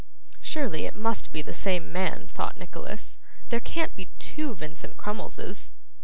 [0.41, 3.19] 'Surely it must be the same man,' thought Nicholas.
[3.49, 5.69] 'There can't be two Vincent Crummleses.